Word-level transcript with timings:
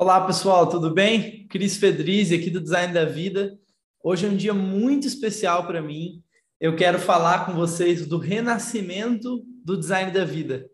Olá, 0.00 0.24
pessoal, 0.24 0.68
tudo 0.68 0.94
bem? 0.94 1.48
Cris 1.48 1.76
Fedrizzi, 1.76 2.32
aqui 2.32 2.50
do 2.50 2.60
Design 2.60 2.94
da 2.94 3.04
Vida. 3.04 3.58
Hoje 4.00 4.26
é 4.26 4.28
um 4.28 4.36
dia 4.36 4.54
muito 4.54 5.08
especial 5.08 5.66
para 5.66 5.82
mim. 5.82 6.22
Eu 6.60 6.76
quero 6.76 7.00
falar 7.00 7.44
com 7.44 7.52
vocês 7.52 8.06
do 8.06 8.16
renascimento 8.16 9.42
do 9.64 9.76
Design 9.76 10.12
da 10.12 10.24
Vida. 10.24 10.64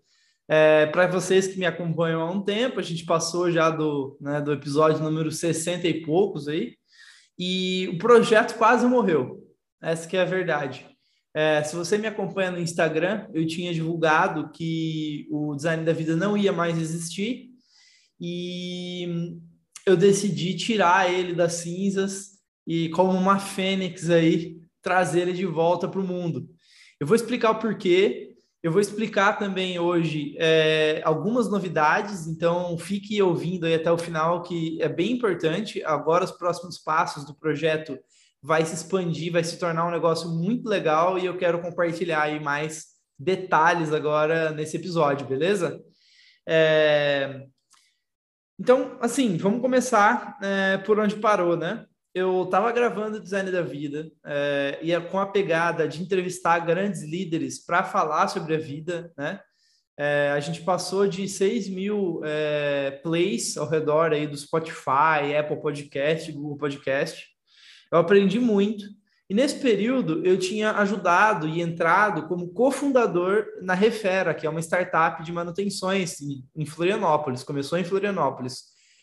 É, 0.46 0.84
para 0.84 1.06
vocês 1.06 1.46
que 1.46 1.58
me 1.58 1.64
acompanham 1.64 2.20
há 2.20 2.30
um 2.30 2.42
tempo, 2.42 2.78
a 2.78 2.82
gente 2.82 3.06
passou 3.06 3.50
já 3.50 3.70
do, 3.70 4.18
né, 4.20 4.42
do 4.42 4.52
episódio 4.52 5.02
número 5.02 5.32
60 5.32 5.88
e 5.88 6.02
poucos 6.02 6.46
aí, 6.46 6.74
e 7.38 7.88
o 7.94 7.96
projeto 7.96 8.58
quase 8.58 8.86
morreu. 8.86 9.42
Essa 9.82 10.06
que 10.06 10.18
é 10.18 10.20
a 10.20 10.26
verdade. 10.26 10.86
É, 11.32 11.62
se 11.62 11.74
você 11.74 11.96
me 11.96 12.06
acompanha 12.06 12.50
no 12.50 12.60
Instagram, 12.60 13.26
eu 13.32 13.46
tinha 13.46 13.72
divulgado 13.72 14.50
que 14.50 15.26
o 15.30 15.56
Design 15.56 15.82
da 15.82 15.94
Vida 15.94 16.14
não 16.14 16.36
ia 16.36 16.52
mais 16.52 16.78
existir, 16.78 17.53
e 18.20 19.38
eu 19.86 19.96
decidi 19.96 20.56
tirar 20.56 21.12
ele 21.12 21.34
das 21.34 21.54
cinzas 21.54 22.38
e, 22.66 22.88
como 22.90 23.12
uma 23.12 23.38
fênix 23.38 24.08
aí, 24.10 24.56
trazer 24.80 25.22
ele 25.22 25.32
de 25.32 25.46
volta 25.46 25.88
para 25.88 26.00
o 26.00 26.06
mundo. 26.06 26.48
Eu 26.98 27.06
vou 27.06 27.16
explicar 27.16 27.50
o 27.50 27.58
porquê, 27.58 28.34
eu 28.62 28.72
vou 28.72 28.80
explicar 28.80 29.38
também 29.38 29.78
hoje 29.78 30.34
é, 30.38 31.02
algumas 31.04 31.50
novidades, 31.50 32.26
então 32.26 32.78
fique 32.78 33.20
ouvindo 33.20 33.66
aí 33.66 33.74
até 33.74 33.92
o 33.92 33.98
final, 33.98 34.42
que 34.42 34.80
é 34.80 34.88
bem 34.88 35.12
importante. 35.12 35.82
Agora, 35.84 36.24
os 36.24 36.32
próximos 36.32 36.78
passos 36.78 37.26
do 37.26 37.34
projeto 37.34 37.98
vai 38.42 38.64
se 38.64 38.74
expandir, 38.74 39.32
vai 39.32 39.44
se 39.44 39.58
tornar 39.58 39.86
um 39.86 39.90
negócio 39.90 40.30
muito 40.30 40.68
legal 40.68 41.18
e 41.18 41.26
eu 41.26 41.36
quero 41.36 41.60
compartilhar 41.60 42.22
aí 42.22 42.40
mais 42.40 42.86
detalhes 43.18 43.92
agora 43.92 44.50
nesse 44.50 44.76
episódio, 44.76 45.26
beleza? 45.26 45.80
É... 46.46 47.46
Então, 48.58 48.96
assim, 49.00 49.36
vamos 49.36 49.60
começar 49.60 50.38
é, 50.42 50.78
por 50.78 50.98
onde 50.98 51.16
parou, 51.16 51.56
né? 51.56 51.86
Eu 52.14 52.44
estava 52.44 52.70
gravando 52.70 53.16
o 53.16 53.20
Design 53.20 53.50
da 53.50 53.62
Vida 53.62 54.08
é, 54.24 54.78
e 54.80 54.92
é 54.92 55.00
com 55.00 55.18
a 55.18 55.26
pegada 55.26 55.88
de 55.88 56.00
entrevistar 56.00 56.60
grandes 56.60 57.02
líderes 57.02 57.64
para 57.64 57.82
falar 57.82 58.28
sobre 58.28 58.54
a 58.54 58.58
vida, 58.58 59.12
né? 59.18 59.40
É, 59.96 60.32
a 60.32 60.40
gente 60.40 60.62
passou 60.62 61.06
de 61.06 61.28
6 61.28 61.68
mil 61.68 62.20
é, 62.24 62.92
plays 63.02 63.56
ao 63.56 63.68
redor 63.68 64.12
aí 64.12 64.26
do 64.26 64.36
Spotify, 64.36 65.34
Apple 65.38 65.60
Podcast, 65.60 66.30
Google 66.32 66.56
Podcast. 66.56 67.26
Eu 67.92 67.98
aprendi 67.98 68.40
muito. 68.40 68.84
Nesse 69.34 69.56
período 69.56 70.24
eu 70.24 70.38
tinha 70.38 70.70
ajudado 70.74 71.48
e 71.48 71.60
entrado 71.60 72.28
como 72.28 72.52
cofundador 72.52 73.44
na 73.62 73.74
Refera, 73.74 74.32
que 74.32 74.46
é 74.46 74.48
uma 74.48 74.60
startup 74.60 75.24
de 75.24 75.32
manutenções 75.32 76.18
em 76.54 76.64
Florianópolis. 76.64 77.42
Começou 77.42 77.76
em 77.76 77.82
Florianópolis. 77.82 78.62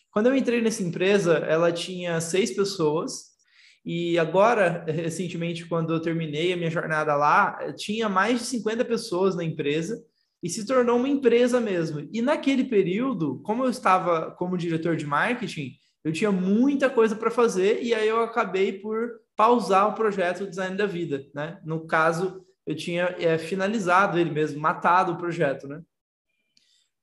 Quando 0.09 0.27
eu 0.27 0.35
entrei 0.37 0.61
nessa 0.61 0.83
empresa, 0.83 1.39
ela 1.39 1.69
tinha 1.69 2.21
seis 2.21 2.49
pessoas. 2.55 3.31
E 3.83 4.17
agora, 4.17 4.85
recentemente, 4.87 5.65
quando 5.65 5.93
eu 5.93 5.99
terminei 5.99 6.53
a 6.53 6.55
minha 6.55 6.71
jornada 6.71 7.13
lá, 7.13 7.73
tinha 7.73 8.07
mais 8.07 8.39
de 8.39 8.45
50 8.45 8.85
pessoas 8.85 9.35
na 9.35 9.43
empresa 9.43 10.01
e 10.41 10.47
se 10.47 10.65
tornou 10.65 10.95
uma 10.95 11.09
empresa 11.09 11.59
mesmo. 11.59 12.07
E 12.09 12.21
naquele 12.21 12.63
período, 12.63 13.41
como 13.43 13.65
eu 13.65 13.69
estava 13.69 14.31
como 14.31 14.57
diretor 14.57 14.95
de 14.95 15.05
marketing, 15.05 15.73
eu 16.03 16.11
tinha 16.11 16.31
muita 16.31 16.89
coisa 16.89 17.15
para 17.15 17.31
fazer 17.31 17.81
e 17.81 17.93
aí 17.93 18.07
eu 18.07 18.21
acabei 18.21 18.73
por 18.73 19.21
pausar 19.35 19.89
o 19.89 19.93
projeto 19.93 20.47
Design 20.47 20.75
da 20.75 20.85
Vida, 20.85 21.25
né? 21.33 21.59
No 21.63 21.85
caso, 21.85 22.45
eu 22.65 22.75
tinha 22.75 23.15
é, 23.19 23.37
finalizado 23.37 24.17
ele 24.17 24.31
mesmo, 24.31 24.59
matado 24.59 25.13
o 25.13 25.17
projeto, 25.17 25.67
né? 25.67 25.81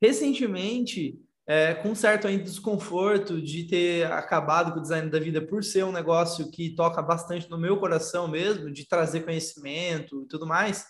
Recentemente, 0.01 1.21
é, 1.47 1.75
com 1.75 1.95
certo 1.95 2.29
ainda 2.29 2.45
desconforto 2.45 3.41
de 3.41 3.65
ter 3.65 4.07
acabado 4.13 4.73
com 4.73 4.79
o 4.79 4.83
Design 4.83 5.11
da 5.11 5.19
Vida 5.19 5.41
por 5.41 5.65
ser 5.65 5.85
um 5.85 5.93
negócio 5.93 6.51
que 6.51 6.75
toca 6.75 7.01
bastante 7.01 7.49
no 7.51 7.59
meu 7.59 7.79
coração 7.79 8.29
mesmo, 8.29 8.71
de 8.71 8.87
trazer 8.87 9.21
conhecimento 9.21 10.23
e 10.23 10.29
tudo 10.29 10.47
mais, 10.47 10.85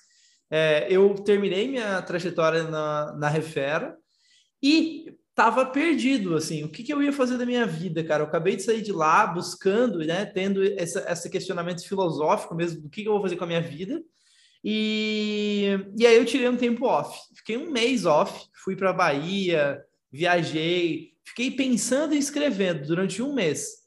é, 0.50 0.86
eu 0.90 1.14
terminei 1.14 1.68
minha 1.68 2.00
trajetória 2.02 2.64
na, 2.64 3.12
na 3.12 3.28
Refera 3.28 3.96
e 4.62 5.14
tava 5.38 5.64
perdido, 5.64 6.34
assim, 6.34 6.64
o 6.64 6.68
que, 6.68 6.82
que 6.82 6.92
eu 6.92 7.00
ia 7.00 7.12
fazer 7.12 7.38
da 7.38 7.46
minha 7.46 7.64
vida, 7.64 8.02
cara? 8.02 8.24
Eu 8.24 8.26
acabei 8.26 8.56
de 8.56 8.64
sair 8.64 8.82
de 8.82 8.90
lá 8.90 9.24
buscando, 9.24 10.00
né, 10.00 10.26
tendo 10.26 10.60
essa, 10.76 11.06
esse 11.08 11.30
questionamento 11.30 11.86
filosófico 11.86 12.56
mesmo 12.56 12.82
do 12.82 12.90
que, 12.90 13.02
que 13.02 13.08
eu 13.08 13.12
vou 13.12 13.22
fazer 13.22 13.36
com 13.36 13.44
a 13.44 13.46
minha 13.46 13.60
vida. 13.60 14.02
E, 14.64 15.78
e 15.96 16.04
aí 16.04 16.16
eu 16.16 16.24
tirei 16.24 16.48
um 16.48 16.56
tempo 16.56 16.86
off. 16.86 17.16
Fiquei 17.36 17.56
um 17.56 17.70
mês 17.70 18.04
off, 18.04 18.48
fui 18.64 18.74
para 18.74 18.92
Bahia, 18.92 19.80
viajei, 20.10 21.12
fiquei 21.24 21.52
pensando 21.52 22.16
e 22.16 22.18
escrevendo 22.18 22.88
durante 22.88 23.22
um 23.22 23.32
mês. 23.32 23.84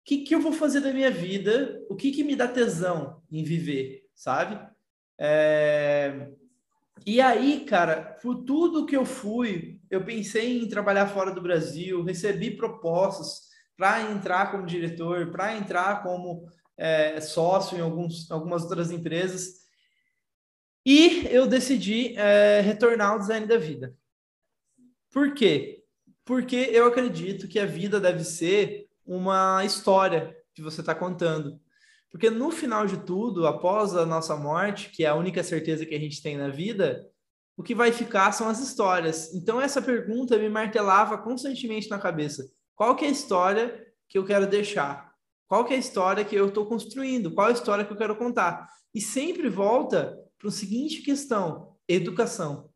O 0.00 0.06
que, 0.06 0.22
que 0.22 0.34
eu 0.34 0.40
vou 0.40 0.52
fazer 0.52 0.80
da 0.80 0.90
minha 0.90 1.10
vida? 1.10 1.82
O 1.90 1.96
que, 1.96 2.10
que 2.10 2.24
me 2.24 2.34
dá 2.34 2.48
tesão 2.48 3.20
em 3.30 3.44
viver, 3.44 4.06
sabe? 4.14 4.58
É... 5.20 6.28
E 7.04 7.20
aí, 7.20 7.66
cara, 7.66 8.16
por 8.22 8.36
tudo 8.36 8.86
que 8.86 8.96
eu 8.96 9.04
fui, 9.04 9.77
eu 9.90 10.04
pensei 10.04 10.60
em 10.60 10.68
trabalhar 10.68 11.06
fora 11.06 11.30
do 11.30 11.40
Brasil, 11.40 12.02
recebi 12.02 12.50
propostas 12.50 13.48
para 13.76 14.10
entrar 14.10 14.50
como 14.50 14.66
diretor, 14.66 15.30
para 15.30 15.56
entrar 15.56 16.02
como 16.02 16.46
é, 16.76 17.20
sócio 17.20 17.78
em 17.78 17.80
alguns, 17.80 18.30
algumas 18.30 18.62
outras 18.62 18.90
empresas. 18.90 19.66
E 20.84 21.26
eu 21.30 21.46
decidi 21.46 22.14
é, 22.16 22.60
retornar 22.60 23.12
ao 23.12 23.18
design 23.18 23.46
da 23.46 23.56
vida. 23.56 23.94
Por 25.10 25.34
quê? 25.34 25.84
Porque 26.24 26.56
eu 26.56 26.86
acredito 26.86 27.48
que 27.48 27.58
a 27.58 27.66
vida 27.66 27.98
deve 27.98 28.24
ser 28.24 28.88
uma 29.04 29.64
história 29.64 30.36
que 30.54 30.62
você 30.62 30.80
está 30.80 30.94
contando. 30.94 31.60
Porque 32.10 32.30
no 32.30 32.50
final 32.50 32.86
de 32.86 32.98
tudo, 32.98 33.46
após 33.46 33.94
a 33.94 34.04
nossa 34.06 34.36
morte, 34.36 34.90
que 34.90 35.04
é 35.04 35.08
a 35.08 35.14
única 35.14 35.42
certeza 35.42 35.84
que 35.84 35.94
a 35.94 35.98
gente 36.00 36.22
tem 36.22 36.36
na 36.36 36.48
vida, 36.48 37.06
o 37.58 37.62
que 37.62 37.74
vai 37.74 37.90
ficar 37.90 38.30
são 38.30 38.48
as 38.48 38.60
histórias. 38.60 39.34
Então 39.34 39.60
essa 39.60 39.82
pergunta 39.82 40.38
me 40.38 40.48
martelava 40.48 41.18
constantemente 41.18 41.90
na 41.90 41.98
cabeça. 41.98 42.48
Qual 42.76 42.94
que 42.94 43.04
é 43.04 43.08
a 43.08 43.10
história 43.10 43.84
que 44.08 44.16
eu 44.16 44.24
quero 44.24 44.46
deixar? 44.46 45.12
Qual 45.48 45.64
que 45.64 45.74
é 45.74 45.76
a 45.76 45.80
história 45.80 46.24
que 46.24 46.36
eu 46.36 46.46
estou 46.46 46.66
construindo? 46.66 47.32
Qual 47.32 47.48
é 47.48 47.50
a 47.50 47.54
história 47.54 47.84
que 47.84 47.92
eu 47.92 47.96
quero 47.96 48.14
contar? 48.14 48.64
E 48.94 49.00
sempre 49.00 49.48
volta 49.48 50.16
para 50.38 50.48
a 50.48 50.52
seguinte 50.52 51.02
questão: 51.02 51.74
educação. 51.88 52.70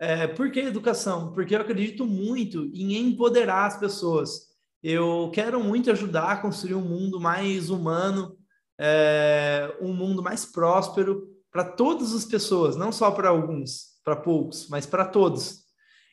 É, 0.00 0.26
por 0.26 0.50
que 0.50 0.60
educação? 0.60 1.34
Porque 1.34 1.54
eu 1.54 1.60
acredito 1.60 2.06
muito 2.06 2.70
em 2.72 2.96
empoderar 2.96 3.66
as 3.66 3.78
pessoas. 3.78 4.48
Eu 4.82 5.30
quero 5.34 5.62
muito 5.62 5.90
ajudar 5.90 6.30
a 6.30 6.36
construir 6.38 6.74
um 6.74 6.88
mundo 6.88 7.20
mais 7.20 7.68
humano, 7.68 8.34
é, 8.80 9.76
um 9.78 9.92
mundo 9.92 10.22
mais 10.22 10.46
próspero 10.46 11.28
para 11.52 11.64
todas 11.64 12.14
as 12.14 12.24
pessoas, 12.24 12.76
não 12.76 12.90
só 12.90 13.10
para 13.10 13.28
alguns, 13.28 13.89
para 14.04 14.16
poucos, 14.16 14.68
mas 14.68 14.86
para 14.86 15.04
todos. 15.04 15.60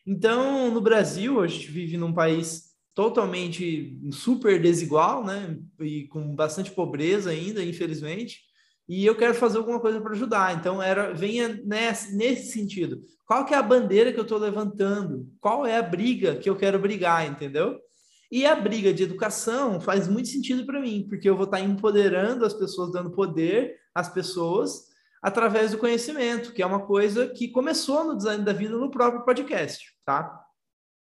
Então, 0.06 0.72
no 0.72 0.82
Brasil, 0.82 1.42
a 1.42 1.48
gente 1.48 1.70
vive 1.70 1.98
num 1.98 2.14
país 2.14 2.68
totalmente 2.96 4.00
super 4.12 4.62
desigual, 4.62 5.24
né? 5.24 5.58
E 5.82 6.08
com 6.08 6.34
bastante 6.36 6.72
pobreza 6.72 7.30
ainda, 7.30 7.64
infelizmente. 7.64 8.40
E 8.88 9.06
eu 9.06 9.16
quero 9.16 9.36
fazer 9.36 9.58
alguma 9.58 9.80
coisa 9.80 10.00
para 10.00 10.14
ajudar. 10.14 10.58
Então, 10.58 10.82
era 10.82 11.14
venha 11.14 11.62
nesse, 11.66 12.16
nesse 12.16 12.54
sentido. 12.54 13.02
Qual 13.26 13.46
que 13.46 13.54
é 13.54 13.58
a 13.58 13.62
bandeira 13.62 14.14
que 14.14 14.20
eu 14.20 14.24
estou 14.24 14.38
levantando? 14.38 15.30
Qual 15.42 15.66
é 15.66 15.78
a 15.78 15.84
briga 15.84 16.38
que 16.38 16.50
eu 16.50 16.56
quero 16.56 16.80
brigar, 16.80 17.30
entendeu? 17.30 17.78
E 18.32 18.46
a 18.46 18.56
briga 18.56 18.94
de 18.94 19.04
educação 19.04 19.80
faz 19.80 20.08
muito 20.08 20.30
sentido 20.30 20.66
para 20.66 20.82
mim, 20.82 21.06
porque 21.08 21.30
eu 21.30 21.36
vou 21.36 21.46
estar 21.46 21.60
empoderando 21.60 22.46
as 22.46 22.54
pessoas, 22.54 22.92
dando 22.92 23.12
poder 23.12 23.76
às 23.94 24.10
pessoas 24.10 24.87
através 25.22 25.72
do 25.72 25.78
conhecimento, 25.78 26.54
que 26.54 26.62
é 26.62 26.66
uma 26.66 26.86
coisa 26.86 27.28
que 27.28 27.50
começou 27.50 28.04
no 28.04 28.18
design 28.18 28.44
da 28.44 28.54
vida 28.54 28.78
no 28.78 28.92
próprio 28.92 29.24
podcast, 29.24 29.94
tá? 30.06 30.44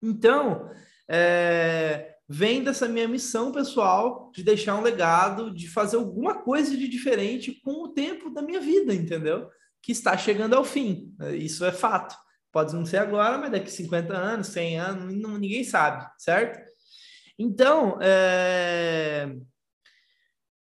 Então, 0.02 0.70
é, 1.08 2.16
vem 2.28 2.64
dessa 2.64 2.88
minha 2.88 3.08
missão 3.08 3.52
pessoal 3.52 4.32
de 4.34 4.44
deixar 4.44 4.76
um 4.76 4.82
legado, 4.82 5.54
de 5.54 5.68
fazer 5.68 5.98
alguma 5.98 6.42
coisa 6.42 6.76
de 6.76 6.88
diferente 6.88 7.60
com 7.64 7.84
o 7.84 7.90
tempo 7.90 8.30
da 8.30 8.42
minha 8.42 8.60
vida, 8.60 8.94
entendeu? 8.94 9.50
Que 9.82 9.92
está 9.92 10.18
chegando 10.18 10.56
ao 10.56 10.64
fim. 10.64 11.14
Isso 11.34 11.66
é 11.66 11.72
fato. 11.72 12.16
Pode 12.52 12.74
não 12.74 12.86
ser 12.86 12.98
agora, 12.98 13.38
mas 13.38 13.52
daqui 13.52 13.72
50 13.72 14.14
anos, 14.16 14.48
100 14.48 14.80
anos, 14.80 15.14
ninguém 15.40 15.64
sabe, 15.64 16.06
certo? 16.18 16.60
Então, 17.38 17.98
é... 18.02 19.36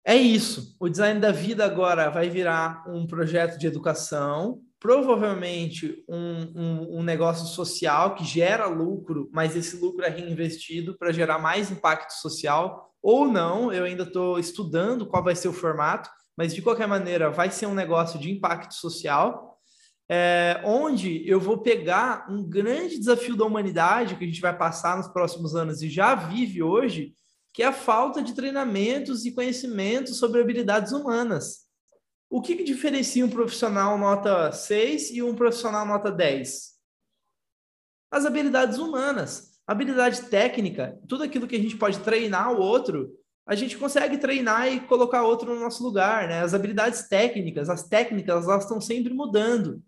é 0.06 0.16
isso. 0.16 0.75
O 0.80 0.88
design 0.88 1.19
da 1.19 1.31
vida 1.31 1.66
agora 1.66 2.10
vai 2.12 2.30
virar 2.30 2.84
um 2.88 3.07
projeto 3.07 3.57
de 3.57 3.66
educação, 3.66 4.62
provavelmente 4.80 6.06
um, 6.07 6.52
um, 6.56 7.00
um, 7.00 7.04
negócio 7.04 7.48
social 7.48 8.13
que 8.13 8.24
gera 8.24 8.68
lucro, 8.68 9.28
mas 9.34 9.56
esse 9.56 9.78
lucro 9.78 10.06
é 10.06 10.10
reinvestido 10.10 10.96
para 10.96 11.12
gerar 11.12 11.40
mais 11.40 11.72
impacto 11.72 12.12
social, 12.12 12.94
ou 13.02 13.28
não, 13.28 13.74
eu 13.74 13.84
ainda 13.84 14.04
estou 14.04 14.38
estudando 14.38 15.07
qual 15.07 15.24
vai 15.24 15.36
ser 15.36 15.48
o 15.48 15.54
formato, 15.54 16.08
mas 16.38 16.54
de 16.54 16.62
qualquer 16.62 16.88
maneira 16.88 17.31
vai 17.31 17.50
ser 17.50 17.66
um 17.66 17.74
negócio 17.74 18.19
de 18.19 18.31
impacto 18.31 18.75
social. 18.75 19.60
é, 20.08 20.62
onde 20.63 21.28
eu 21.28 21.40
vou 21.40 21.58
pegar 21.63 22.28
um 22.30 22.48
grande 22.48 23.00
desafio 23.00 23.36
da 23.36 23.44
humanidade 23.44 24.16
que 24.16 24.24
a 24.24 24.28
gente 24.28 24.40
vai 24.40 24.56
passar 24.56 24.98
nos 24.98 25.08
próximos 25.08 25.56
anos 25.56 25.81
e 25.81 25.90
já 25.90 26.13
vive 26.13 26.62
hoje, 26.62 27.16
que 27.56 27.63
é 27.63 27.68
a 27.68 27.72
falta 27.72 28.22
de 28.22 28.34
treinamentos 28.34 29.25
e 29.25 29.31
conhecimentos 29.31 30.19
sobre 30.19 30.42
habilidades 30.42 30.92
humanas. 30.92 31.62
O 32.30 32.42
que, 32.42 32.54
que 32.54 32.66
diferencia 32.66 33.25
um 33.25 33.30
profissional 33.30 33.98
nota 33.98 34.52
6 34.52 35.12
e 35.12 35.24
um 35.24 35.34
profissional 35.34 35.86
nota 35.86 36.12
10? 36.12 36.74
As 38.12 38.25
habilidades 38.25 38.78
humanas. 38.78 39.54
Habilidade 39.66 40.24
técnica, 40.24 41.00
tudo 41.07 41.24
aquilo 41.24 41.48
que 41.48 41.56
a 41.56 41.60
gente 41.60 41.78
pode 41.78 42.00
treinar 42.00 42.52
o 42.52 42.60
outro, 42.60 43.10
a 43.48 43.56
gente 43.56 43.78
consegue 43.78 44.18
treinar 44.18 44.68
e 44.68 44.81
colocar 44.81 45.24
outro 45.24 45.56
no 45.56 45.62
nosso 45.62 45.81
lugar, 45.81 46.28
né? 46.28 46.42
As 46.42 46.54
habilidades 46.54 47.08
técnicas, 47.08 47.69
as 47.69 47.88
técnicas, 47.88 48.50
elas 48.50 48.63
estão 48.63 48.81
sempre 48.81 49.13
mudando. 49.13 49.81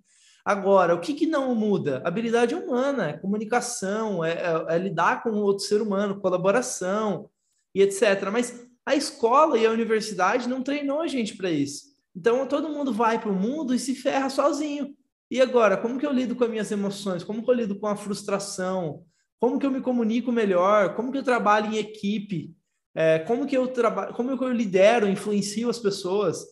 Agora, 0.46 0.96
o 0.96 1.02
que, 1.02 1.14
que 1.14 1.28
não 1.28 1.54
muda? 1.54 2.02
Habilidade 2.06 2.56
humana, 2.56 3.10
é 3.10 3.18
comunicação, 3.18 4.24
é, 4.24 4.32
é, 4.32 4.76
é 4.76 4.78
lidar 4.78 5.22
com 5.22 5.32
o 5.32 5.44
outro 5.44 5.66
ser 5.66 5.82
humano, 5.82 6.22
colaboração 6.22 7.30
e 7.74 7.82
etc. 7.82 8.30
Mas 8.32 8.68
a 8.86 8.96
escola 8.96 9.58
e 9.58 9.66
a 9.66 9.72
universidade 9.72 10.48
não 10.48 10.64
treinou 10.64 11.02
a 11.02 11.08
gente 11.08 11.36
para 11.36 11.52
isso. 11.52 11.84
Então, 12.16 12.48
todo 12.48 12.70
mundo 12.70 12.94
vai 12.94 13.20
para 13.20 13.30
o 13.30 13.36
mundo 13.36 13.76
e 13.76 13.80
se 13.80 13.94
ferra 13.94 14.30
sozinho. 14.30 14.96
E 15.30 15.42
agora, 15.42 15.78
como 15.78 16.00
que 16.00 16.06
eu 16.06 16.12
lido 16.12 16.36
com 16.36 16.46
as 16.46 16.50
minhas 16.50 16.72
emoções? 16.72 17.24
Como 17.24 17.44
que 17.44 17.50
eu 17.52 17.54
lido 17.54 17.78
com 17.78 17.86
a 17.86 17.96
frustração? 17.96 19.04
Como 19.40 19.60
que 19.60 19.66
eu 19.66 19.72
me 19.72 19.82
comunico 19.82 20.32
melhor? 20.32 20.96
Como 20.96 21.12
que 21.12 21.18
eu 21.18 21.24
trabalho 21.24 21.72
em 21.74 21.78
equipe? 21.78 22.56
É, 22.96 23.20
como 23.20 23.46
que 23.46 23.56
eu 23.56 23.68
trabalho? 23.68 24.14
Como 24.14 24.36
que 24.38 24.44
eu 24.44 24.52
lidero, 24.52 25.08
influencio 25.08 25.70
as 25.70 25.78
pessoas? 25.78 26.44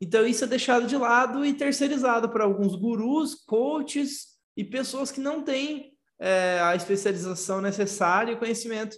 Então, 0.00 0.26
isso 0.26 0.44
é 0.44 0.46
deixado 0.46 0.86
de 0.86 0.96
lado 0.96 1.44
e 1.44 1.54
terceirizado 1.54 2.28
para 2.28 2.44
alguns 2.44 2.74
gurus, 2.74 3.34
coaches 3.34 4.28
e 4.56 4.64
pessoas 4.64 5.12
que 5.12 5.20
não 5.20 5.42
têm 5.42 5.92
é, 6.18 6.58
a 6.60 6.74
especialização 6.74 7.60
necessária 7.60 8.32
e 8.32 8.36
conhecimento 8.36 8.96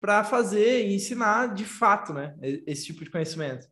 para 0.00 0.24
fazer 0.24 0.86
e 0.86 0.94
ensinar 0.94 1.54
de 1.54 1.64
fato 1.64 2.12
né, 2.12 2.34
esse 2.66 2.86
tipo 2.86 3.04
de 3.04 3.10
conhecimento. 3.10 3.66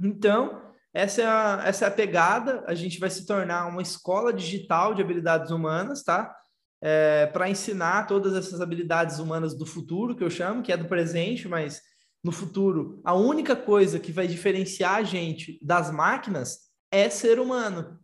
Então, 0.00 0.62
essa 0.94 1.22
é, 1.22 1.26
a, 1.26 1.62
essa 1.66 1.84
é 1.84 1.88
a 1.88 1.90
pegada. 1.90 2.64
A 2.66 2.74
gente 2.74 2.98
vai 2.98 3.10
se 3.10 3.26
tornar 3.26 3.66
uma 3.66 3.82
escola 3.82 4.32
digital 4.32 4.94
de 4.94 5.02
habilidades 5.02 5.50
humanas, 5.50 6.02
tá? 6.02 6.34
É, 6.82 7.26
para 7.26 7.50
ensinar 7.50 8.06
todas 8.06 8.34
essas 8.34 8.60
habilidades 8.60 9.18
humanas 9.18 9.54
do 9.54 9.66
futuro, 9.66 10.16
que 10.16 10.24
eu 10.24 10.30
chamo, 10.30 10.62
que 10.62 10.72
é 10.72 10.76
do 10.76 10.88
presente, 10.88 11.46
mas 11.46 11.82
no 12.24 12.32
futuro, 12.32 13.00
a 13.04 13.14
única 13.14 13.54
coisa 13.54 13.98
que 13.98 14.12
vai 14.12 14.26
diferenciar 14.26 14.96
a 14.96 15.02
gente 15.02 15.58
das 15.62 15.90
máquinas 15.90 16.70
é 16.90 17.10
ser 17.10 17.38
humano. 17.38 17.98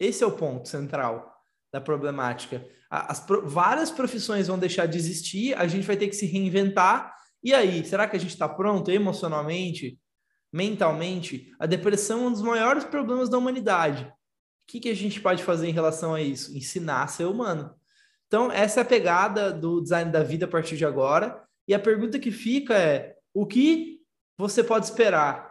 Esse 0.00 0.24
é 0.24 0.26
o 0.26 0.36
ponto 0.36 0.68
central 0.68 1.35
da 1.72 1.80
problemática. 1.80 2.64
As 2.90 3.20
pro... 3.20 3.48
várias 3.48 3.90
profissões 3.90 4.46
vão 4.46 4.58
deixar 4.58 4.86
de 4.86 4.96
existir, 4.96 5.54
a 5.54 5.66
gente 5.66 5.86
vai 5.86 5.96
ter 5.96 6.08
que 6.08 6.16
se 6.16 6.26
reinventar. 6.26 7.14
E 7.42 7.54
aí, 7.54 7.84
será 7.84 8.08
que 8.08 8.16
a 8.16 8.20
gente 8.20 8.32
está 8.32 8.48
pronto 8.48 8.90
emocionalmente, 8.90 9.98
mentalmente? 10.52 11.52
A 11.58 11.66
depressão 11.66 12.24
é 12.24 12.28
um 12.28 12.32
dos 12.32 12.42
maiores 12.42 12.84
problemas 12.84 13.28
da 13.28 13.38
humanidade. 13.38 14.04
O 14.04 14.12
que, 14.68 14.80
que 14.80 14.88
a 14.88 14.96
gente 14.96 15.20
pode 15.20 15.42
fazer 15.42 15.68
em 15.68 15.72
relação 15.72 16.14
a 16.14 16.20
isso? 16.20 16.56
Ensinar 16.56 17.04
a 17.04 17.08
ser 17.08 17.24
humano. 17.24 17.74
Então, 18.26 18.50
essa 18.50 18.80
é 18.80 18.82
a 18.82 18.86
pegada 18.86 19.52
do 19.52 19.80
design 19.80 20.10
da 20.10 20.22
vida 20.22 20.46
a 20.46 20.48
partir 20.48 20.76
de 20.76 20.84
agora. 20.84 21.40
E 21.68 21.74
a 21.74 21.78
pergunta 21.78 22.18
que 22.18 22.30
fica 22.30 22.74
é: 22.74 23.14
o 23.32 23.46
que 23.46 24.00
você 24.36 24.64
pode 24.64 24.86
esperar? 24.86 25.45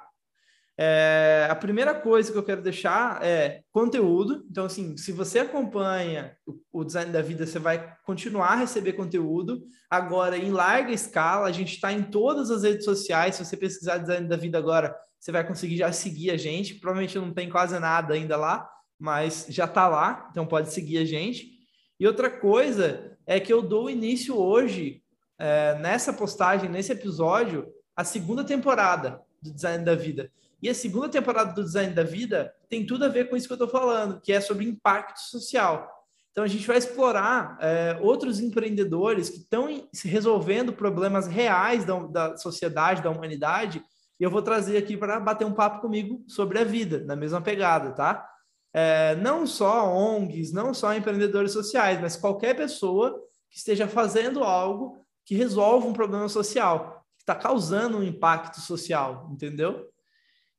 É, 0.78 1.48
a 1.50 1.56
primeira 1.56 1.94
coisa 1.94 2.32
que 2.32 2.38
eu 2.38 2.44
quero 2.44 2.62
deixar 2.62 3.24
é 3.24 3.62
conteúdo. 3.72 4.46
Então, 4.50 4.66
assim, 4.66 4.98
se 4.98 5.12
você 5.12 5.40
acompanha 5.40 6.36
o, 6.46 6.82
o 6.82 6.84
design 6.84 7.12
da 7.12 7.22
vida, 7.22 7.46
você 7.46 7.60
vai 7.60 7.96
continuar 8.04 8.50
a 8.50 8.56
receber 8.56 8.94
conteúdo. 8.94 9.64
Agora, 9.90 10.38
em 10.38 10.52
larga 10.52 10.92
escala, 10.92 11.48
a 11.48 11.52
gente 11.52 11.76
está 11.76 11.94
em 11.94 12.04
todas 12.04 12.52
as 12.52 12.64
redes 12.64 12.84
sociais. 12.84 13.36
Se 13.36 13.46
você 13.46 13.56
pesquisar 13.56 14.00
design 14.00 14.28
da 14.28 14.36
vida 14.36 14.58
agora, 14.58 14.94
você 15.20 15.32
vai 15.32 15.48
conseguir 15.48 15.78
já 15.78 15.92
seguir 15.92 16.32
a 16.32 16.38
gente. 16.38 16.76
Provavelmente 16.76 17.18
não 17.18 17.34
tem 17.34 17.50
quase 17.50 17.80
nada 17.80 18.14
ainda 18.14 18.36
lá, 18.36 18.70
mas 19.00 19.48
já 19.50 19.66
está 19.66 19.88
lá, 19.88 20.28
então 20.32 20.46
pode 20.46 20.74
seguir 20.74 20.98
a 20.98 21.06
gente. 21.06 21.56
E 21.98 22.06
outra 22.06 22.30
coisa 22.30 23.18
é 23.26 23.40
que 23.40 23.52
eu 23.52 23.62
dou 23.62 23.90
início 23.90 24.38
hoje 24.38 25.02
é, 25.40 25.76
nessa 25.80 26.14
postagem, 26.14 26.70
nesse 26.70 26.92
episódio, 26.92 27.68
a 27.96 28.04
segunda 28.04 28.44
temporada 28.44 29.22
do 29.42 29.54
Design 29.54 29.84
da 29.84 29.96
Vida. 29.96 30.30
E 30.62 30.70
a 30.70 30.74
segunda 30.74 31.10
temporada 31.10 31.54
do 31.54 31.64
Design 31.64 31.94
da 31.94 32.04
Vida 32.04 32.54
tem 32.70 32.86
tudo 32.86 33.06
a 33.06 33.10
ver 33.10 33.30
com 33.30 33.36
isso 33.36 33.48
que 33.48 33.54
eu 33.54 33.56
estou 33.56 33.68
falando, 33.68 34.20
que 34.22 34.32
é 34.32 34.42
sobre 34.42 34.66
impacto 34.66 35.20
social. 35.20 35.90
Então, 36.32 36.44
a 36.44 36.48
gente 36.48 36.68
vai 36.68 36.78
explorar 36.78 37.58
é, 37.62 37.98
outros 38.02 38.42
empreendedores 38.42 39.30
que 39.30 39.38
estão 39.38 39.88
resolvendo 40.04 40.74
problemas 40.74 41.28
reais 41.28 41.86
da, 41.86 41.98
da 42.00 42.38
sociedade, 42.38 43.02
da 43.02 43.10
humanidade, 43.10 43.82
e 44.20 44.24
eu 44.24 44.30
vou 44.30 44.42
trazer 44.42 44.76
aqui 44.78 44.98
para 44.98 45.20
bater 45.20 45.46
um 45.46 45.54
papo 45.54 45.80
comigo 45.80 46.24
sobre 46.28 46.60
a 46.60 46.64
vida, 46.64 47.04
na 47.06 47.16
mesma 47.16 47.42
pegada, 47.42 47.92
tá? 47.92 48.28
É, 48.74 49.16
não 49.16 49.48
só 49.48 49.90
ONGs, 49.94 50.52
não 50.52 50.74
só 50.74 50.94
empreendedores 50.94 51.54
sociais, 51.54 52.02
mas 52.02 52.18
qualquer 52.18 52.54
pessoa 52.54 53.18
que 53.50 53.58
esteja 53.58 53.88
fazendo 53.88 54.44
algo 54.44 54.98
que 55.24 55.36
resolve 55.36 55.88
um 55.88 55.94
problema 55.94 56.28
social, 56.28 57.06
que 57.18 57.24
está 57.24 57.34
causando 57.34 58.00
um 58.00 58.04
impacto 58.04 58.60
social, 58.60 59.30
entendeu? 59.32 59.90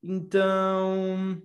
Então, 0.06 1.42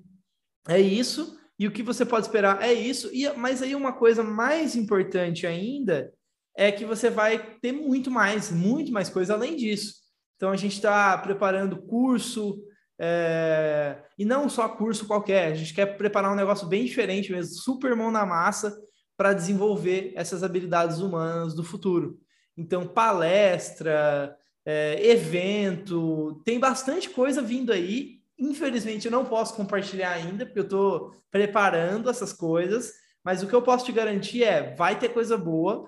é 0.67 0.79
isso. 0.79 1.35
E 1.57 1.67
o 1.67 1.71
que 1.71 1.81
você 1.81 2.05
pode 2.05 2.27
esperar 2.27 2.61
é 2.61 2.71
isso. 2.71 3.09
E, 3.11 3.27
mas 3.33 3.61
aí 3.61 3.75
uma 3.75 3.93
coisa 3.93 4.23
mais 4.23 4.75
importante 4.75 5.47
ainda 5.47 6.13
é 6.55 6.71
que 6.71 6.85
você 6.85 7.09
vai 7.09 7.57
ter 7.59 7.71
muito 7.71 8.11
mais, 8.11 8.51
muito 8.51 8.91
mais 8.91 9.09
coisa 9.09 9.33
além 9.33 9.55
disso. 9.55 9.95
Então, 10.35 10.51
a 10.51 10.57
gente 10.57 10.73
está 10.73 11.17
preparando 11.17 11.81
curso, 11.81 12.63
é... 12.99 13.97
e 14.17 14.25
não 14.25 14.49
só 14.49 14.67
curso 14.69 15.07
qualquer, 15.07 15.51
a 15.51 15.55
gente 15.55 15.73
quer 15.73 15.97
preparar 15.97 16.31
um 16.31 16.35
negócio 16.35 16.67
bem 16.67 16.85
diferente 16.85 17.31
mesmo, 17.31 17.55
super 17.55 17.95
mão 17.95 18.11
na 18.11 18.25
massa, 18.25 18.75
para 19.15 19.33
desenvolver 19.33 20.13
essas 20.15 20.43
habilidades 20.43 20.99
humanas 20.99 21.53
do 21.53 21.63
futuro. 21.63 22.19
Então, 22.57 22.87
palestra, 22.87 24.35
é, 24.65 24.99
evento, 25.09 26.41
tem 26.43 26.59
bastante 26.59 27.09
coisa 27.09 27.41
vindo 27.41 27.71
aí. 27.71 28.20
Infelizmente, 28.41 29.05
eu 29.05 29.11
não 29.11 29.23
posso 29.23 29.53
compartilhar 29.53 30.13
ainda, 30.13 30.47
porque 30.47 30.59
eu 30.59 30.63
estou 30.63 31.13
preparando 31.29 32.09
essas 32.09 32.33
coisas. 32.33 32.91
Mas 33.23 33.43
o 33.43 33.47
que 33.47 33.53
eu 33.53 33.61
posso 33.61 33.85
te 33.85 33.91
garantir 33.91 34.43
é: 34.43 34.75
vai 34.75 34.97
ter 34.97 35.09
coisa 35.09 35.37
boa, 35.37 35.87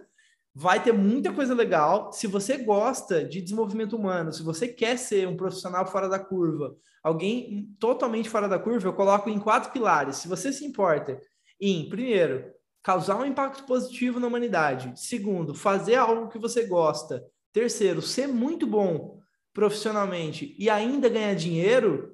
vai 0.53 0.81
ter 0.81 0.91
muita 0.91 1.33
coisa 1.33 1.55
legal. 1.55 2.13
Se 2.13 2.27
você 2.27 2.57
gosta 2.57 3.23
de 3.23 3.41
desenvolvimento 3.41 3.95
humano, 3.95 4.31
se 4.31 4.43
você 4.43 4.67
quer 4.67 4.97
ser 4.97 5.27
um 5.27 5.35
profissional 5.35 5.87
fora 5.87 6.07
da 6.07 6.19
curva, 6.19 6.75
alguém 7.03 7.75
totalmente 7.79 8.29
fora 8.29 8.47
da 8.47 8.59
curva, 8.59 8.87
eu 8.87 8.93
coloco 8.93 9.31
em 9.31 9.39
quatro 9.39 9.71
pilares. 9.71 10.17
Se 10.17 10.27
você 10.27 10.53
se 10.53 10.63
importa 10.63 11.19
em, 11.59 11.89
primeiro, 11.89 12.45
causar 12.83 13.17
um 13.17 13.25
impacto 13.25 13.65
positivo 13.65 14.19
na 14.19 14.27
humanidade. 14.27 14.93
Segundo, 14.95 15.55
fazer 15.55 15.95
algo 15.95 16.29
que 16.29 16.37
você 16.37 16.67
gosta. 16.67 17.25
Terceiro, 17.51 17.99
ser 17.99 18.27
muito 18.27 18.67
bom 18.67 19.17
profissionalmente 19.53 20.55
e 20.59 20.69
ainda 20.69 21.09
ganhar 21.09 21.35
dinheiro, 21.35 22.12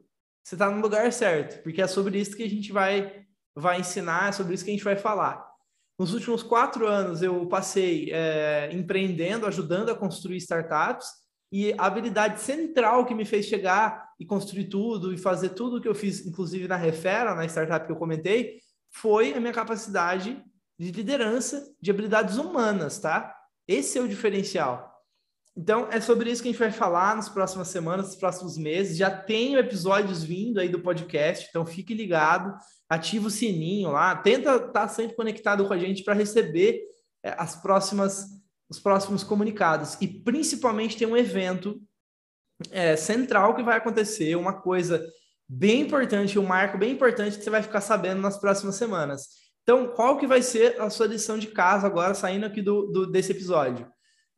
você 0.49 0.55
está 0.55 0.67
no 0.67 0.81
lugar 0.81 1.13
certo, 1.13 1.61
porque 1.61 1.79
é 1.79 1.85
sobre 1.85 2.19
isso 2.19 2.35
que 2.35 2.41
a 2.41 2.49
gente 2.49 2.71
vai, 2.71 3.23
vai 3.55 3.79
ensinar, 3.81 4.29
é 4.29 4.31
sobre 4.31 4.55
isso 4.55 4.65
que 4.65 4.71
a 4.71 4.73
gente 4.73 4.83
vai 4.83 4.95
falar. 4.95 5.47
Nos 5.99 6.11
últimos 6.11 6.41
quatro 6.41 6.87
anos, 6.87 7.21
eu 7.21 7.45
passei 7.45 8.09
é, 8.11 8.67
empreendendo, 8.73 9.45
ajudando 9.45 9.89
a 9.89 9.95
construir 9.95 10.37
startups, 10.37 11.07
e 11.51 11.71
a 11.73 11.85
habilidade 11.85 12.41
central 12.41 13.05
que 13.05 13.13
me 13.13 13.25
fez 13.25 13.45
chegar 13.45 14.09
e 14.19 14.25
construir 14.25 14.69
tudo 14.69 15.13
e 15.13 15.19
fazer 15.19 15.49
tudo 15.49 15.79
que 15.79 15.87
eu 15.87 15.93
fiz, 15.93 16.25
inclusive 16.25 16.67
na 16.67 16.77
Refera, 16.77 17.35
na 17.35 17.45
startup 17.45 17.85
que 17.85 17.91
eu 17.91 17.95
comentei, 17.95 18.59
foi 18.89 19.35
a 19.35 19.39
minha 19.39 19.53
capacidade 19.53 20.43
de 20.79 20.91
liderança, 20.91 21.63
de 21.79 21.91
habilidades 21.91 22.37
humanas, 22.37 22.97
tá? 22.97 23.35
Esse 23.67 23.99
é 23.99 24.01
o 24.01 24.07
diferencial. 24.07 24.88
Então, 25.59 25.89
é 25.91 25.99
sobre 25.99 26.31
isso 26.31 26.41
que 26.41 26.47
a 26.47 26.51
gente 26.53 26.59
vai 26.59 26.71
falar 26.71 27.17
nas 27.17 27.27
próximas 27.27 27.67
semanas, 27.67 28.05
nos 28.05 28.15
próximos 28.15 28.57
meses. 28.57 28.95
Já 28.95 29.11
tenho 29.11 29.59
episódios 29.59 30.23
vindo 30.23 30.57
aí 30.57 30.69
do 30.69 30.79
podcast, 30.79 31.47
então 31.49 31.65
fique 31.65 31.93
ligado, 31.93 32.55
ativa 32.87 33.27
o 33.27 33.29
sininho 33.29 33.91
lá, 33.91 34.15
tenta 34.15 34.55
estar 34.55 34.69
tá 34.69 34.87
sempre 34.87 35.17
conectado 35.17 35.67
com 35.67 35.73
a 35.73 35.77
gente 35.77 36.01
para 36.01 36.13
receber 36.13 36.79
é, 37.21 37.35
as 37.37 37.57
próximas, 37.57 38.25
os 38.69 38.79
próximos 38.79 39.21
comunicados. 39.21 39.97
E 39.99 40.07
principalmente 40.07 40.95
tem 40.95 41.05
um 41.05 41.17
evento 41.17 41.81
é, 42.71 42.95
central 42.95 43.53
que 43.53 43.61
vai 43.61 43.75
acontecer, 43.75 44.37
uma 44.37 44.61
coisa 44.61 45.05
bem 45.45 45.81
importante, 45.81 46.39
um 46.39 46.45
marco 46.45 46.77
bem 46.77 46.93
importante 46.93 47.37
que 47.37 47.43
você 47.43 47.49
vai 47.49 47.61
ficar 47.61 47.81
sabendo 47.81 48.21
nas 48.21 48.37
próximas 48.37 48.75
semanas. 48.75 49.27
Então, 49.63 49.89
qual 49.89 50.17
que 50.17 50.25
vai 50.25 50.41
ser 50.41 50.79
a 50.79 50.89
sua 50.89 51.07
lição 51.07 51.37
de 51.37 51.47
casa 51.47 51.85
agora, 51.85 52.13
saindo 52.13 52.45
aqui 52.45 52.61
do, 52.61 52.85
do, 52.85 53.11
desse 53.11 53.33
episódio? 53.33 53.85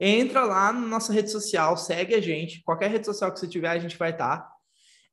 Entra 0.03 0.43
lá 0.43 0.74
na 0.74 0.79
nossa 0.79 1.13
rede 1.13 1.29
social, 1.29 1.77
segue 1.77 2.15
a 2.15 2.20
gente, 2.20 2.63
qualquer 2.63 2.89
rede 2.89 3.05
social 3.05 3.31
que 3.31 3.39
você 3.39 3.48
tiver, 3.48 3.70
a 3.70 3.77
gente 3.77 3.96
vai 3.96 4.10
estar. 4.10 4.38
Tá, 4.38 4.51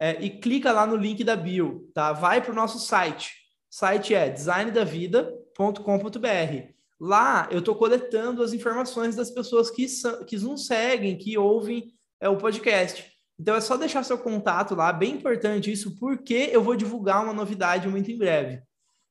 é, 0.01 0.13
e 0.23 0.31
clica 0.31 0.73
lá 0.73 0.87
no 0.87 0.97
link 0.97 1.23
da 1.23 1.37
bio, 1.37 1.91
tá? 1.93 2.15
Vai 2.15 2.41
para 2.41 2.53
o 2.53 2.55
nosso 2.55 2.79
site, 2.79 3.35
site 3.69 4.15
é 4.15 4.31
designdavida.com.br. 4.31 6.73
Lá 6.99 7.47
eu 7.51 7.59
estou 7.59 7.75
coletando 7.75 8.43
as 8.43 8.55
informações 8.55 9.15
das 9.15 9.31
pessoas 9.31 9.71
que, 9.71 9.87
que 10.27 10.39
nos 10.39 10.67
seguem, 10.67 11.19
que 11.19 11.37
ouvem 11.37 11.93
é, 12.19 12.31
o 12.31 12.39
podcast. 12.39 13.05
Então 13.39 13.55
é 13.55 13.61
só 13.61 13.77
deixar 13.77 14.03
seu 14.05 14.17
contato 14.17 14.75
lá, 14.75 14.91
bem 14.91 15.17
importante 15.17 15.71
isso, 15.71 15.99
porque 15.99 16.49
eu 16.51 16.63
vou 16.63 16.75
divulgar 16.75 17.23
uma 17.23 17.35
novidade 17.35 17.87
muito 17.89 18.11
em 18.11 18.17
breve. 18.17 18.63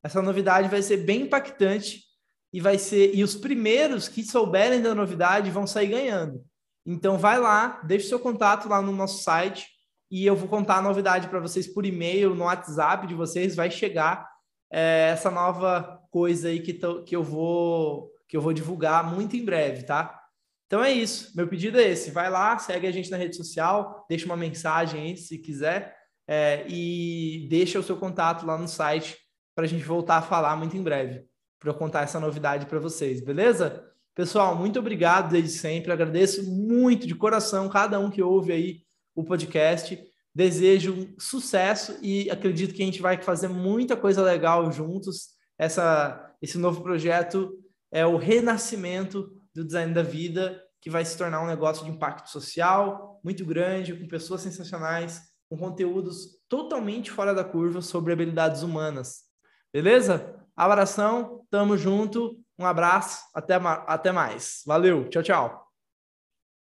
Essa 0.03 0.23
novidade 0.23 0.69
vai 0.69 0.81
ser 0.81 0.97
bem 0.97 1.21
impactante 1.21 2.06
e 2.53 2.61
vai 2.61 2.77
ser 2.77 3.13
e 3.13 3.23
os 3.23 3.35
primeiros 3.35 4.07
que 4.07 4.23
souberem 4.23 4.81
da 4.81 4.95
novidade 4.95 5.51
vão 5.51 5.67
sair 5.67 5.87
ganhando. 5.87 6.43
Então 6.85 7.17
vai 7.17 7.39
lá, 7.39 7.81
deixe 7.83 8.07
seu 8.07 8.19
contato 8.19 8.69
lá 8.69 8.81
no 8.81 8.91
nosso 8.91 9.23
site 9.23 9.67
e 10.09 10.25
eu 10.25 10.35
vou 10.35 10.47
contar 10.47 10.77
a 10.77 10.81
novidade 10.81 11.27
para 11.27 11.39
vocês 11.39 11.67
por 11.67 11.85
e-mail, 11.85 12.33
no 12.33 12.45
WhatsApp 12.45 13.05
de 13.05 13.13
vocês, 13.13 13.55
vai 13.55 13.69
chegar 13.69 14.27
é, 14.71 15.09
essa 15.11 15.29
nova 15.29 16.01
coisa 16.09 16.47
aí 16.47 16.61
que, 16.61 16.79
que 17.05 17.15
eu 17.15 17.23
vou 17.23 18.11
que 18.27 18.35
eu 18.35 18.41
vou 18.41 18.51
divulgar 18.51 19.09
muito 19.09 19.37
em 19.37 19.45
breve, 19.45 19.83
tá? 19.83 20.21
Então 20.65 20.83
é 20.83 20.91
isso. 20.91 21.31
Meu 21.35 21.47
pedido 21.47 21.79
é 21.79 21.89
esse. 21.89 22.11
Vai 22.11 22.29
lá, 22.29 22.57
segue 22.59 22.85
a 22.85 22.91
gente 22.91 23.09
na 23.09 23.15
rede 23.15 23.37
social, 23.37 24.05
deixa 24.09 24.25
uma 24.25 24.35
mensagem 24.35 25.01
aí 25.01 25.17
se 25.17 25.37
quiser 25.37 25.95
é, 26.27 26.65
e 26.67 27.47
deixa 27.49 27.79
o 27.79 27.83
seu 27.83 27.95
contato 27.95 28.45
lá 28.45 28.57
no 28.57 28.67
site 28.67 29.17
para 29.55 29.63
a 29.63 29.67
gente 29.67 29.83
voltar 29.83 30.17
a 30.17 30.21
falar 30.21 30.55
muito 30.57 30.75
em 30.75 30.83
breve, 30.83 31.25
para 31.59 31.71
eu 31.71 31.75
contar 31.75 32.03
essa 32.03 32.19
novidade 32.19 32.65
para 32.65 32.79
vocês, 32.79 33.21
beleza? 33.21 33.83
Pessoal, 34.13 34.55
muito 34.55 34.79
obrigado 34.79 35.31
desde 35.31 35.51
sempre. 35.51 35.91
Agradeço 35.91 36.43
muito 36.43 37.05
de 37.05 37.13
coração 37.13 37.69
cada 37.69 37.99
um 37.99 38.09
que 38.09 38.21
ouve 38.21 38.51
aí 38.51 38.81
o 39.15 39.23
podcast. 39.23 39.99
Desejo 40.33 41.13
sucesso 41.19 41.97
e 42.01 42.29
acredito 42.29 42.73
que 42.73 42.81
a 42.81 42.85
gente 42.85 43.01
vai 43.01 43.21
fazer 43.21 43.47
muita 43.47 43.95
coisa 43.95 44.21
legal 44.21 44.71
juntos. 44.71 45.29
Essa, 45.57 46.35
esse 46.41 46.57
novo 46.57 46.81
projeto 46.81 47.51
é 47.91 48.05
o 48.05 48.17
renascimento 48.17 49.31
do 49.53 49.65
design 49.65 49.93
da 49.93 50.03
vida, 50.03 50.63
que 50.81 50.89
vai 50.89 51.03
se 51.03 51.17
tornar 51.17 51.41
um 51.43 51.47
negócio 51.47 51.83
de 51.83 51.91
impacto 51.91 52.29
social 52.29 53.19
muito 53.23 53.43
grande, 53.45 53.95
com 53.95 54.07
pessoas 54.07 54.41
sensacionais, 54.41 55.21
com 55.49 55.57
conteúdos 55.57 56.39
totalmente 56.47 57.09
fora 57.11 57.33
da 57.33 57.43
curva 57.43 57.81
sobre 57.81 58.13
habilidades 58.13 58.61
humanas. 58.61 59.23
Beleza? 59.73 60.36
Abração, 60.57 61.45
tamo 61.51 61.77
junto, 61.77 62.35
um 62.57 62.65
abraço, 62.65 63.21
até, 63.33 63.53
até 63.55 64.11
mais. 64.11 64.63
Valeu, 64.65 65.07
tchau, 65.07 65.21
tchau. 65.21 65.66